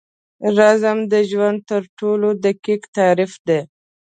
[0.57, 3.59] رزم د ژوند تر ټولو دقیق تعریف دی.